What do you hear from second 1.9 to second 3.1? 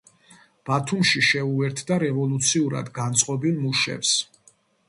რევოლუციურად